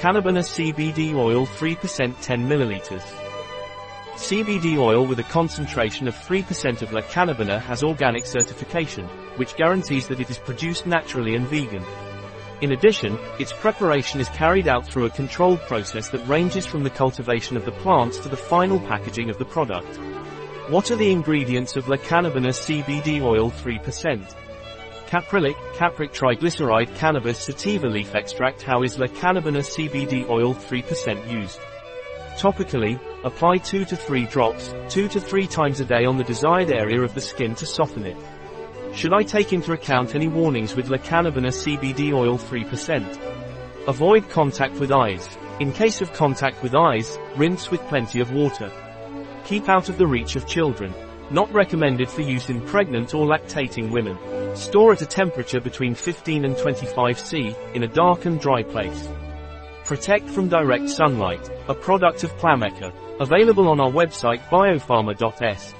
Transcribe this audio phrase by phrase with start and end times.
[0.00, 3.02] La Cannabina CBD oil 3% 10 ml.
[4.16, 9.04] CBD oil with a concentration of 3% of La Cannabina has organic certification,
[9.36, 11.84] which guarantees that it is produced naturally and vegan.
[12.62, 16.88] In addition, its preparation is carried out through a controlled process that ranges from the
[16.88, 19.98] cultivation of the plants to the final packaging of the product.
[20.70, 24.49] What are the ingredients of La Cannabina CBD oil 3%?
[25.10, 31.58] Caprylic, capric triglyceride cannabis sativa leaf extract How is La Cannabina CBD oil 3% used?
[32.38, 36.70] Topically, apply 2 to 3 drops, 2 to 3 times a day on the desired
[36.70, 38.16] area of the skin to soften it.
[38.94, 43.88] Should I take into account any warnings with La Cannabina CBD oil 3%?
[43.88, 45.28] Avoid contact with eyes.
[45.58, 48.70] In case of contact with eyes, rinse with plenty of water.
[49.44, 50.94] Keep out of the reach of children.
[51.32, 54.16] Not recommended for use in pregnant or lactating women.
[54.54, 59.08] Store at a temperature between 15 and 25 C, in a dark and dry place.
[59.84, 62.92] Protect from direct sunlight, a product of Plameca.
[63.20, 65.74] Available on our website biopharma.s.